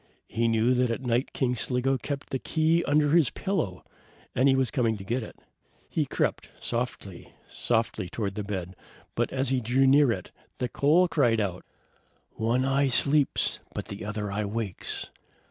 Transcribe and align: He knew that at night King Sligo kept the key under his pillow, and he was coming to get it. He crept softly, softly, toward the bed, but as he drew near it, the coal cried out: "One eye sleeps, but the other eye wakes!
He 0.27 0.47
knew 0.47 0.73
that 0.73 0.89
at 0.89 1.03
night 1.03 1.31
King 1.31 1.53
Sligo 1.53 1.95
kept 1.95 2.31
the 2.31 2.39
key 2.39 2.83
under 2.85 3.11
his 3.11 3.29
pillow, 3.29 3.83
and 4.33 4.49
he 4.49 4.55
was 4.55 4.71
coming 4.71 4.97
to 4.97 5.03
get 5.03 5.21
it. 5.21 5.35
He 5.91 6.07
crept 6.07 6.49
softly, 6.59 7.33
softly, 7.47 8.09
toward 8.09 8.33
the 8.33 8.43
bed, 8.43 8.75
but 9.13 9.31
as 9.31 9.49
he 9.49 9.61
drew 9.61 9.85
near 9.85 10.11
it, 10.11 10.31
the 10.57 10.69
coal 10.69 11.07
cried 11.07 11.39
out: 11.39 11.63
"One 12.31 12.65
eye 12.65 12.87
sleeps, 12.87 13.59
but 13.75 13.89
the 13.89 14.03
other 14.03 14.31
eye 14.31 14.45
wakes! 14.45 15.11